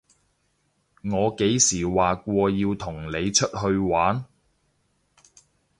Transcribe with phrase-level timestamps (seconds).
[1.03, 4.25] 我幾時話過要同你出去玩？